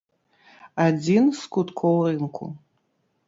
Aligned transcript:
Адзін 0.85 1.23
з 1.39 1.53
куткоў 1.55 1.95
рынку. 2.07 2.45